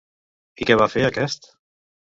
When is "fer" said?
0.95-1.07